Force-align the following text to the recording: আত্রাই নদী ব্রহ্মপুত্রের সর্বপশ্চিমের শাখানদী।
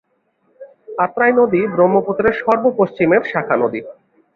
আত্রাই 0.99 1.33
নদী 1.33 1.61
ব্রহ্মপুত্রের 1.75 2.35
সর্বপশ্চিমের 2.41 3.21
শাখানদী। 3.23 3.81